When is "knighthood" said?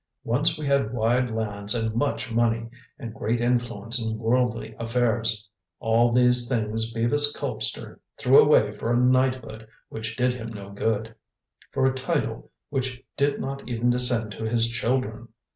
8.97-9.67